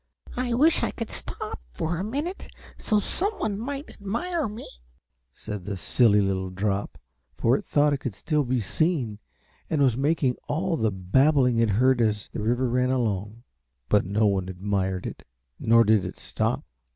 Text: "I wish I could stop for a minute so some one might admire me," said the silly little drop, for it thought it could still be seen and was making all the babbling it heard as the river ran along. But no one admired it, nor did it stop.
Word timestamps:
"I 0.35 0.55
wish 0.55 0.81
I 0.81 0.89
could 0.89 1.11
stop 1.11 1.61
for 1.73 1.99
a 1.99 2.03
minute 2.03 2.47
so 2.75 2.97
some 2.99 3.33
one 3.33 3.59
might 3.59 3.87
admire 3.87 4.47
me," 4.47 4.67
said 5.31 5.63
the 5.65 5.77
silly 5.77 6.19
little 6.19 6.49
drop, 6.49 6.97
for 7.37 7.55
it 7.55 7.63
thought 7.67 7.93
it 7.93 7.99
could 7.99 8.15
still 8.15 8.43
be 8.43 8.61
seen 8.61 9.19
and 9.69 9.79
was 9.83 9.95
making 9.97 10.37
all 10.47 10.75
the 10.75 10.89
babbling 10.89 11.59
it 11.59 11.69
heard 11.69 12.01
as 12.01 12.29
the 12.33 12.41
river 12.41 12.67
ran 12.67 12.89
along. 12.89 13.43
But 13.89 14.03
no 14.07 14.25
one 14.25 14.49
admired 14.49 15.05
it, 15.05 15.21
nor 15.59 15.83
did 15.83 16.03
it 16.03 16.17
stop. 16.17 16.63